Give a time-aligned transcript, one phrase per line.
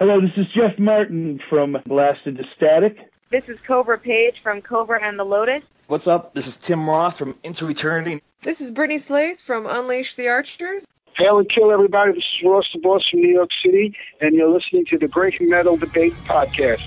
[0.00, 2.96] Hello, this is Jeff Martin from Blasted to Static.
[3.28, 5.62] This is Kobra Paige from Kobra and the Lotus.
[5.88, 6.32] What's up?
[6.32, 8.22] This is Tim Roth from Into Eternity.
[8.40, 10.86] This is Brittney Slayes from Unleash the Archers.
[11.18, 12.12] Hail and kill everybody.
[12.12, 15.38] This is Ross the Boss from New York City, and you're listening to the Great
[15.38, 16.80] Metal Debate Podcast.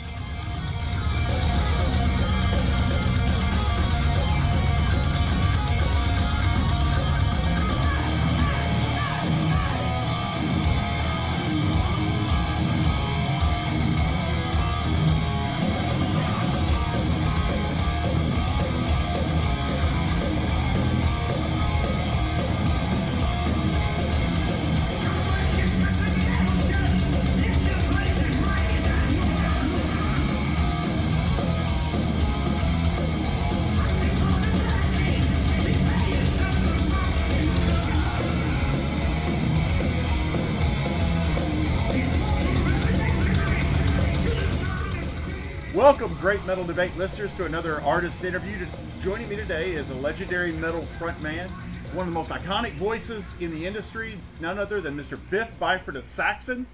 [46.23, 48.65] Great metal debate listeners, to another artist interview.
[49.01, 51.49] Joining me today is a legendary metal frontman,
[51.91, 55.19] one of the most iconic voices in the industry, none other than Mr.
[55.29, 56.65] Biff Byford of Saxon.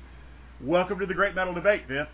[0.62, 2.08] Welcome to the Great Metal Debate, Biff.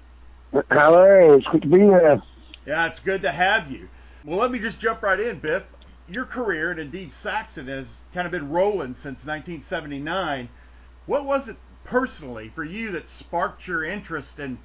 [0.72, 2.23] Hello, it's good to be here.
[2.66, 3.89] Yeah, it's good to have you.
[4.23, 5.63] Well, let me just jump right in, Biff.
[6.08, 10.47] Your career, and indeed Saxon, has kind of been rolling since 1979.
[11.06, 14.58] What was it personally for you that sparked your interest in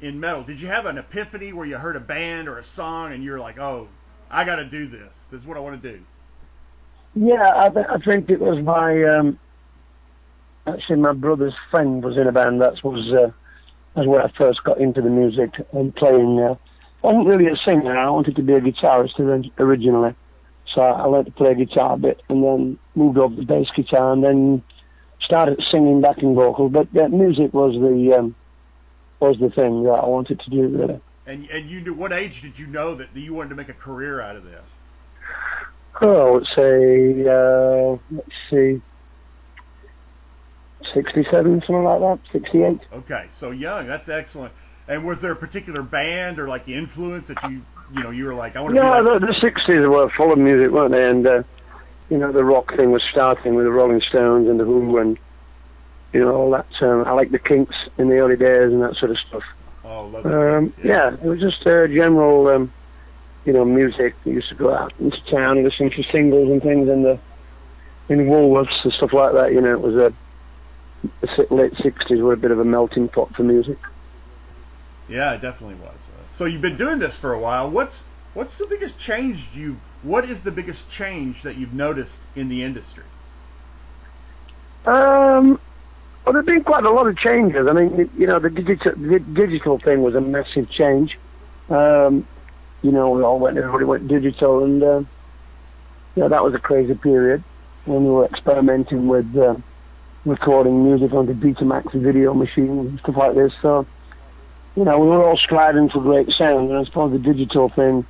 [0.00, 0.42] in metal?
[0.42, 3.38] Did you have an epiphany where you heard a band or a song and you're
[3.38, 3.88] like, oh,
[4.30, 5.26] I got to do this.
[5.30, 6.00] This is what I want to do.
[7.14, 9.38] Yeah, I, I think it was my um,
[10.66, 12.60] actually my brother's friend was in a band.
[12.60, 16.38] That was uh, where I first got into the music and playing.
[16.38, 16.56] Uh,
[17.02, 17.96] I wasn't really a singer.
[17.96, 19.18] I wanted to be a guitarist
[19.58, 20.14] originally,
[20.74, 24.12] so I learned to play guitar a bit, and then moved over to bass guitar,
[24.12, 24.62] and then
[25.22, 26.72] started singing backing vocals.
[26.72, 28.34] But uh, music was the um,
[29.20, 31.00] was the thing that I wanted to do really.
[31.26, 33.74] And and you knew what age did you know that you wanted to make a
[33.74, 34.74] career out of this?
[36.00, 38.82] Oh, let's say uh, let's see,
[40.94, 42.80] sixty-seven, something like that, sixty-eight.
[42.92, 43.86] Okay, so young.
[43.86, 44.52] That's excellent.
[44.88, 47.62] And was there a particular band or like influence that you
[47.94, 48.80] you know you were like I want to?
[48.80, 49.20] No, be like...
[49.20, 51.08] the, the '60s were full of music, weren't they?
[51.08, 51.42] And uh,
[52.08, 55.18] you know the rock thing was starting with the Rolling Stones and the Who and
[56.16, 56.66] you know all that.
[56.80, 59.42] Um, I like the Kinks in the early days and that sort of stuff.
[59.84, 61.14] Oh, love Um, yeah.
[61.14, 62.72] it was just uh, general, um,
[63.44, 64.16] you know, music.
[64.24, 67.20] We used to go out into town and listen to singles and things in the
[68.08, 69.52] in Woolworths and stuff like that.
[69.52, 70.14] You know, it was a
[71.20, 73.78] the late '60s were a bit of a melting pot for music.
[75.08, 76.08] Yeah, it definitely was.
[76.08, 77.70] Uh, so you've been doing this for a while.
[77.70, 78.04] What's
[78.34, 79.82] what's the biggest change you?
[80.02, 83.10] What is the biggest change that you've noticed in the industry?
[84.84, 85.58] Um,
[86.26, 87.68] well, there've been quite a lot of changes.
[87.68, 88.92] I mean, you know, the digital
[89.32, 91.16] digital thing was a massive change.
[91.68, 92.26] Um,
[92.82, 95.02] you know, we all went, everybody went digital, and uh,
[96.16, 97.44] yeah, that was a crazy period
[97.84, 99.54] when we were experimenting with uh,
[100.24, 103.52] recording music onto Betamax video machines and stuff like this.
[103.62, 103.86] So,
[104.74, 108.04] you know, we were all striving for great sound, and I suppose the digital thing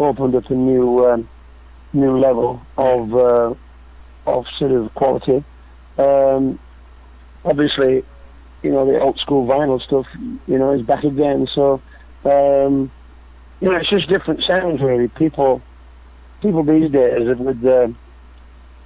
[0.00, 1.28] opened up a new um,
[1.92, 3.54] new level of uh,
[4.26, 5.44] of sort of quality.
[5.98, 6.58] Um,
[7.48, 8.04] obviously,
[8.62, 10.06] you know, the old school vinyl stuff,
[10.46, 11.48] you know, is back again.
[11.54, 11.80] So,
[12.24, 12.90] um,
[13.60, 15.08] you know, it's just different sounds really.
[15.08, 15.62] People,
[16.42, 17.94] people these days with the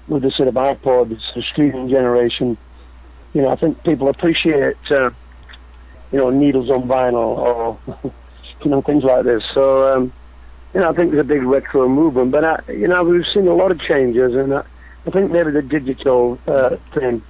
[0.08, 2.56] with the sort of iPod, it's the streaming generation.
[3.34, 5.10] You know, I think people appreciate, uh,
[6.10, 7.78] you know, needles on vinyl or,
[8.64, 9.42] you know, things like this.
[9.54, 10.12] So, um,
[10.74, 12.30] you know, I think there's a big retro movement.
[12.32, 14.64] But, I, you know, we've seen a lot of changes, and I,
[15.06, 17.22] I think maybe the digital uh, thing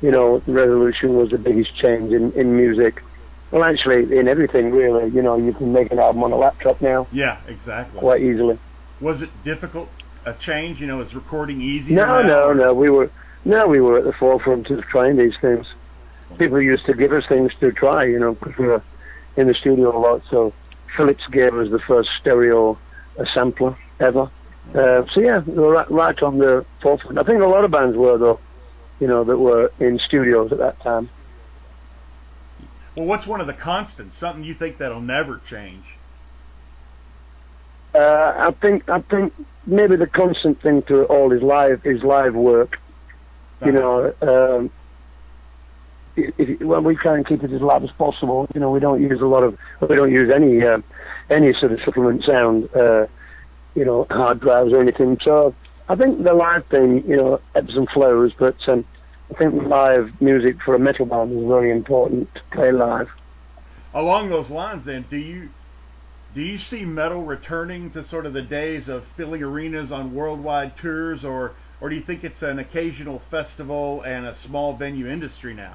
[0.00, 3.02] you know, the revolution was the biggest change in, in music.
[3.50, 5.10] Well, actually, in everything, really.
[5.10, 8.00] You know, you can make an album on a laptop now Yeah, exactly.
[8.00, 8.58] quite easily.
[9.00, 9.88] Was it difficult?
[10.26, 10.80] A change?
[10.80, 11.94] You know, is recording easy?
[11.94, 12.26] No, now?
[12.26, 12.74] no, no.
[12.74, 13.10] We were
[13.44, 15.66] no, we were at the forefront of trying these things.
[16.38, 18.82] People used to give us things to try, you know, because we were
[19.36, 20.22] in the studio a lot.
[20.30, 20.52] So
[20.96, 22.78] Philips gave us the first stereo
[23.18, 24.30] uh, sampler ever.
[24.74, 27.18] Uh, so yeah, we were right, right on the forefront.
[27.18, 28.40] I think a lot of bands were though,
[29.00, 31.10] you know, that were in studios at that time.
[32.94, 34.16] Well, what's one of the constants?
[34.16, 35.84] Something you think that'll never change?
[37.94, 37.98] Uh,
[38.48, 39.32] I think I think
[39.66, 42.78] maybe the constant thing to it all is live is live work.
[43.64, 44.70] You know, um,
[46.16, 48.46] if, if, well, we try and keep it as live as possible.
[48.52, 50.82] You know, we don't use a lot of we don't use any uh,
[51.30, 52.68] any sort of supplement sound.
[52.74, 53.06] Uh,
[53.74, 55.18] you know, hard drives or anything.
[55.24, 55.54] So
[55.88, 58.84] I think the live thing, you know, ebbs and flows, but um,
[59.30, 63.08] I think live music for a metal band is very important to play live.
[63.92, 65.50] along those lines, then, do you
[66.34, 70.76] do you see metal returning to sort of the days of filling arenas on worldwide
[70.76, 75.54] tours, or or do you think it's an occasional festival and a small venue industry
[75.54, 75.74] now?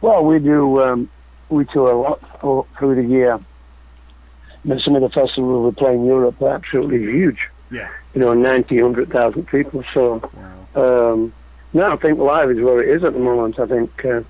[0.00, 1.10] Well, we do um,
[1.48, 3.40] we tour a lot through the year.
[4.68, 7.38] And some of the festivals we play in Europe are absolutely huge.
[7.70, 7.88] Yeah.
[8.14, 9.84] You know, 90, 100,000 people.
[9.92, 10.22] So,
[10.74, 11.12] Wow.
[11.12, 11.32] um,
[11.72, 13.58] no, I think live is where it is at the moment.
[13.58, 14.22] I think, uh,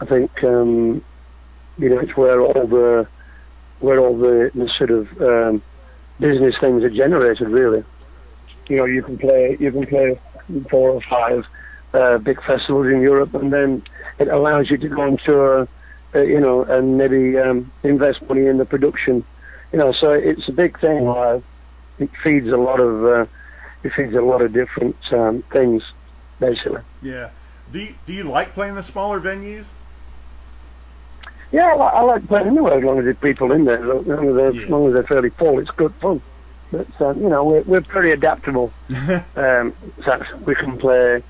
[0.00, 1.02] I think, um,
[1.78, 3.06] you know, it's where all the,
[3.80, 5.62] where all the, the sort of um,
[6.20, 7.48] business things are generated.
[7.48, 7.84] Really,
[8.68, 10.18] you know, you can play, you can play
[10.70, 11.44] four or five
[11.94, 13.82] uh, big festivals in Europe, and then
[14.18, 15.68] it allows you to go on tour,
[16.14, 19.24] uh, you know, and maybe um, invest money in the production.
[19.72, 21.04] You know, so it's a big thing.
[21.04, 21.42] Live.
[22.02, 23.26] It feeds a lot of, uh,
[23.82, 25.82] it feeds a lot of different um, things,
[26.40, 26.82] basically.
[27.02, 27.30] Yeah.
[27.70, 29.64] Do you, do you like playing the smaller venues?
[31.52, 33.78] Yeah, I, li- I like playing anywhere as long as there's people in there.
[33.78, 34.62] As long as they're, Yeah.
[34.62, 36.20] as long as they're fairly full, it's good fun.
[36.70, 38.72] But uh, you know, we're we're pretty adaptable.
[39.36, 41.22] Um, so we can play,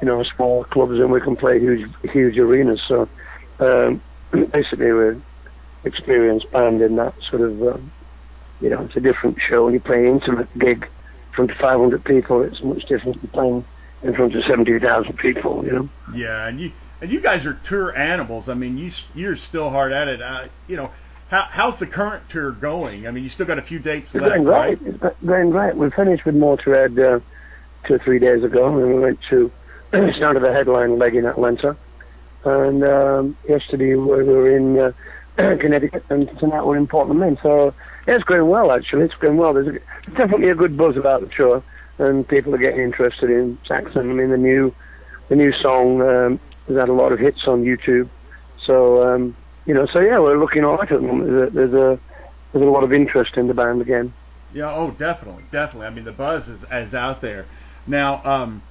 [0.00, 2.80] you know, small clubs and we can play huge huge arenas.
[2.86, 3.08] So
[3.58, 4.02] um,
[4.52, 5.16] basically, we're
[5.84, 7.62] experienced band in that sort of.
[7.62, 7.92] Um,
[8.62, 9.64] you know, it's a different show.
[9.64, 13.30] When you play an intimate gig in front of 500 people, it's much different than
[13.30, 13.64] playing
[14.02, 15.64] in front of 70,000 people.
[15.64, 15.88] You know.
[16.14, 18.48] Yeah, and you and you guys are tour animals.
[18.48, 20.22] I mean, you you're still hard at it.
[20.22, 20.92] Uh, you know,
[21.28, 23.08] how how's the current tour going?
[23.08, 24.78] I mean, you still got a few dates It's left, going right?
[24.80, 25.74] It's going great.
[25.74, 27.20] We finished with Motorhead uh,
[27.86, 29.50] two or three days ago, and we went to
[30.16, 31.76] started the headline leg in Atlanta,
[32.44, 34.92] and um, yesterday we were in uh,
[35.36, 37.38] Connecticut, and tonight we're in Portland, Maine.
[37.42, 37.74] So
[38.06, 38.70] yeah, it's going well.
[38.70, 39.54] Actually, it's going well.
[39.54, 41.62] There's a, definitely a good buzz about the tour,
[41.98, 44.10] and people are getting interested in Saxon.
[44.10, 44.74] I mean, the new
[45.28, 48.08] the new song um, has had a lot of hits on YouTube.
[48.64, 51.30] So um, you know, so yeah, we're looking all right at the moment.
[51.30, 52.00] There's a, there's a
[52.52, 54.12] there's a lot of interest in the band again.
[54.52, 55.86] Yeah, oh, definitely, definitely.
[55.86, 57.46] I mean, the buzz is, is out there.
[57.86, 58.62] Now, um,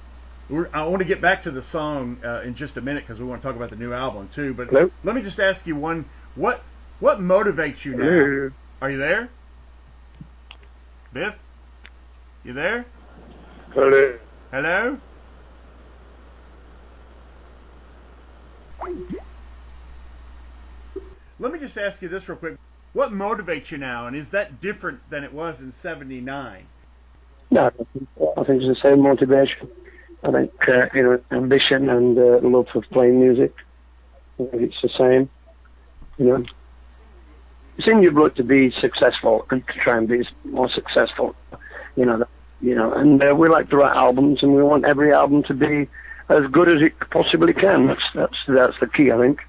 [0.48, 3.18] we're, I want to get back to the song uh, in just a minute because
[3.18, 4.54] we want to talk about the new album too.
[4.54, 4.90] But Hello?
[5.02, 6.62] let me just ask you one: what
[7.00, 8.04] what motivates you now?
[8.04, 8.50] Hello?
[8.80, 9.28] Are you there,
[11.12, 11.34] Biff?
[12.44, 12.86] You there?
[13.74, 14.18] Hello?
[14.50, 14.98] Hello?
[21.38, 22.56] Let me just ask you this real quick.
[22.92, 26.66] What motivates you now, and is that different than it was in '79?
[27.50, 29.68] No, I think I think it's the same motivation.
[30.22, 33.54] I think uh, you know ambition and uh, love for playing music.
[34.38, 35.30] I think it's the same.
[36.22, 36.44] You know,
[37.78, 41.34] it's in your blood to be successful and to try and be more successful.
[41.96, 42.24] You know,
[42.60, 45.54] you know, and uh, we like to write albums, and we want every album to
[45.54, 45.88] be
[46.28, 47.88] as good as it possibly can.
[47.88, 49.40] That's that's that's the key, I think.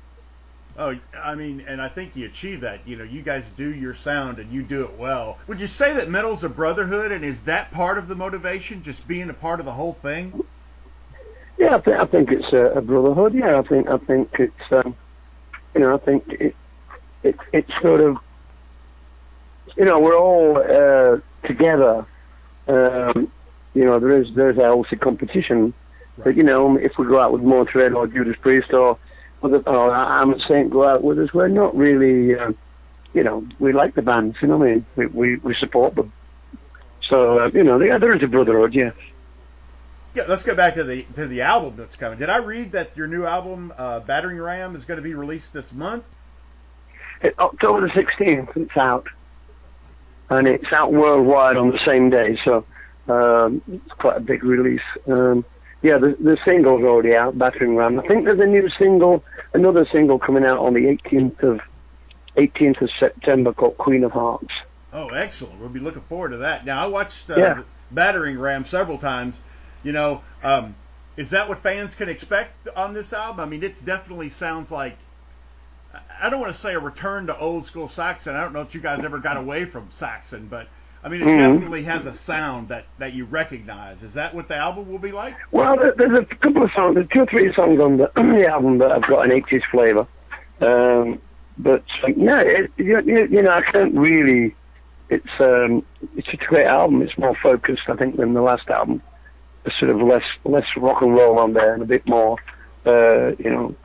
[0.76, 2.88] Oh, I mean, and I think you achieve that.
[2.88, 5.38] You know, you guys do your sound and you do it well.
[5.46, 9.08] Would you say that metal's a brotherhood, and is that part of the motivation, just
[9.08, 10.44] being a part of the whole thing?
[11.60, 13.36] Yeah, I think I think it's a, a brotherhood.
[13.36, 14.96] Yeah, I think I think it's um,
[15.76, 16.56] you know I think it
[17.24, 18.18] it it's sort of
[19.78, 22.06] you know we're all uh, together.
[22.68, 23.32] Um,
[23.74, 25.74] you know there is there's healthy competition,
[26.24, 28.98] but you know if we go out with Motorhead or Judas Priest or
[29.42, 32.52] other or Armored Saint go out with us, we're not really uh,
[33.14, 34.38] you know we like the bands.
[34.42, 34.86] You know what I mean?
[34.96, 36.12] We we, we support them.
[37.10, 38.74] So uh, you know yeah, there is a brotherhood.
[38.74, 38.92] Yeah.
[40.16, 42.20] Yeah, let's go back to the to the album that's coming.
[42.20, 45.54] Did I read that your new album, uh, Battering Ram, is going to be released
[45.54, 46.04] this month?
[47.24, 49.08] It, October the 16th, it's out.
[50.30, 52.66] And it's out worldwide on the same day, so
[53.08, 54.82] um, it's quite a big release.
[55.08, 55.46] Um,
[55.82, 58.00] yeah, the, the single's already out, Battering Ram.
[58.00, 61.60] I think there's a new single, another single coming out on the 18th of
[62.38, 64.52] 18th of September called Queen of Hearts.
[64.92, 65.60] Oh, excellent.
[65.60, 66.66] We'll be looking forward to that.
[66.66, 67.62] Now, I watched uh, Yeah.
[67.92, 69.40] Battering Ram several times.
[69.84, 70.76] You know, um,
[71.18, 73.42] is that what fans can expect on this album?
[73.42, 74.98] I mean, it definitely sounds like.
[76.22, 78.36] I- don't want to say a return to old school Saxon.
[78.36, 80.68] I don't know if you guys ever got away from Saxon, but
[81.04, 81.54] I mean, it Mhm.
[81.54, 84.04] definitely has a sound that, that you recognize.
[84.04, 85.36] Is that what the album will be like?
[85.52, 88.78] Well, there's a couple of songs, there's two or three songs on the, the album
[88.78, 90.08] that have got an 80s flavour.
[90.62, 91.20] Um,
[91.58, 91.84] but
[92.16, 94.56] no, it, you, you, you know, I can't really.
[95.10, 95.84] It's um,
[96.16, 97.02] it's a great album.
[97.02, 99.02] It's more focused, I think, than the last album.
[99.64, 102.38] There's sort of less less rock and roll on there and a bit more,
[102.86, 103.76] uh, you know,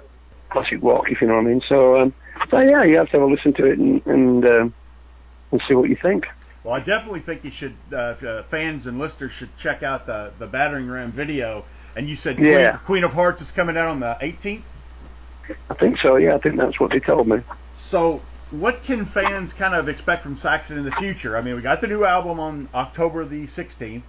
[0.51, 1.63] classic rock, if you know what I mean.
[1.69, 2.15] So, um,
[2.51, 4.75] so yeah, you have to have a listen to it and and, um,
[5.53, 6.27] and see what you think.
[6.65, 10.33] Well, I definitely think you should, uh, uh, fans and listeners should check out the,
[10.39, 11.65] the Battering Ram video.
[11.97, 12.77] And you said Queen, Yeah.
[12.85, 14.63] Queen of Hearts is coming out on the 18th?
[15.71, 16.17] I think so.
[16.17, 17.41] Yeah, I think that's what they told me.
[17.79, 21.37] So, what can fans kind of expect from Saxon in the future?
[21.37, 24.03] I mean, we got the new album on October the 16th.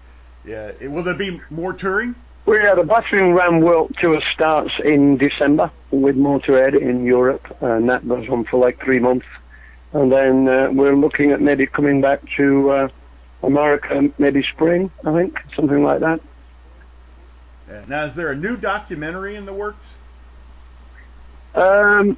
[0.45, 2.15] Yeah, will there be more touring?
[2.49, 7.87] Well, yeah, the Battering Ram World Tour starts in December with Motorhead in Europe, and
[7.89, 9.27] that goes on for like three months.
[9.93, 12.87] And then uh, we're looking at maybe coming back to uh,
[13.43, 16.21] America, maybe spring, I think, something like that.
[17.69, 17.85] Yeah.
[17.87, 19.85] Now, is there a new documentary in the works?
[21.53, 22.17] Um,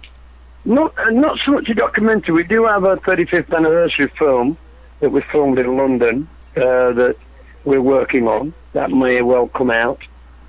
[0.64, 2.36] not uh, not so much a documentary.
[2.36, 4.58] We do have a 35th anniversary film
[5.02, 7.18] that we filmed in London uh, that
[7.66, 8.54] we're working on.
[8.72, 10.00] That may well come out.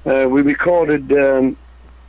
[0.05, 1.57] Uh, we recorded um,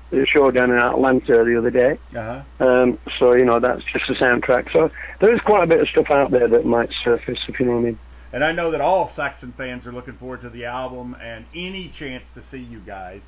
[0.09, 1.97] the show down in Atlanta the other day.
[2.15, 2.41] Uh-huh.
[2.65, 4.71] Um, so you know that's just a soundtrack.
[4.71, 7.65] So there is quite a bit of stuff out there that might surface, if you
[7.65, 7.99] know what I mean.
[8.31, 11.89] And I know that all Saxon fans are looking forward to the album and any
[11.89, 13.21] chance to see you guys.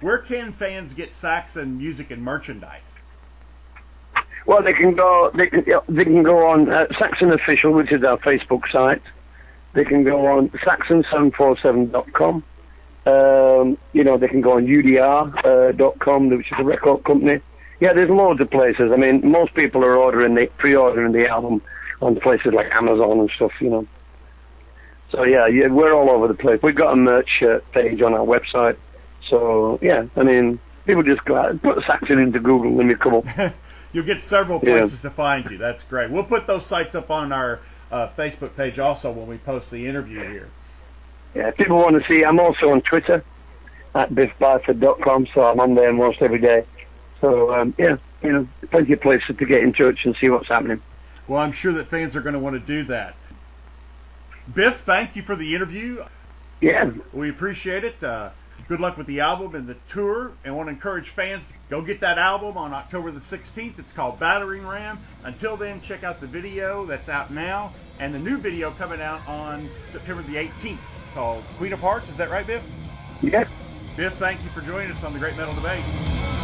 [0.00, 2.98] Where can fans get Saxon music and merchandise?
[4.46, 5.30] Well, they can go.
[5.34, 9.02] They can, they can go on uh, Saxon Official, which is our Facebook site.
[9.72, 12.42] They can go on saxon747.com.
[13.06, 17.40] Um, you know, they can go on udr.com, uh, which is a record company.
[17.80, 18.92] Yeah, there's loads of places.
[18.92, 21.62] I mean, most people are ordering the pre-ordering the album
[22.02, 23.52] on places like Amazon and stuff.
[23.60, 23.86] You know.
[25.10, 26.60] So yeah, yeah, we're all over the place.
[26.62, 28.76] We've got a merch uh, page on our website.
[29.28, 32.96] So yeah, I mean, people just go out, and put Saxon into Google and you
[32.96, 33.24] come up.
[33.92, 35.10] You'll get several places yeah.
[35.10, 35.58] to find you.
[35.58, 36.10] That's great.
[36.10, 39.86] We'll put those sites up on our uh, Facebook page also when we post the
[39.86, 40.48] interview here.
[41.34, 43.24] Yeah, if people want to see, I'm also on Twitter
[43.94, 46.64] at biffbyford.com, so I'm on there almost every day.
[47.20, 50.48] So um, yeah, you know, plenty of places to get in touch and see what's
[50.48, 50.80] happening.
[51.28, 53.14] Well, I'm sure that fans are going to want to do that.
[54.52, 56.04] Biff, thank you for the interview.
[56.60, 56.90] Yeah.
[57.12, 58.02] We appreciate it.
[58.02, 58.30] Uh,
[58.68, 61.82] good luck with the album and the tour, and want to encourage fans to go
[61.82, 63.78] get that album on October the 16th.
[63.78, 64.98] It's called Battering Ram.
[65.24, 69.26] Until then, check out the video that's out now, and the new video coming out
[69.28, 70.78] on September the 18th
[71.14, 72.08] called Queen of Hearts.
[72.08, 72.62] Is that right, Biff?
[73.20, 73.48] Yeah.
[73.96, 76.39] Biff, thank you for joining us on the Great Metal Debate.